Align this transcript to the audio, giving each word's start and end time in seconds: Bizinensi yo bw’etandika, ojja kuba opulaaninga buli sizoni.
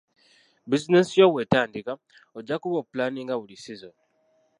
Bizinensi 0.69 1.13
yo 1.21 1.27
bw’etandika, 1.31 1.93
ojja 2.37 2.55
kuba 2.61 2.75
opulaaninga 2.81 3.35
buli 3.41 3.55
sizoni. 3.63 4.01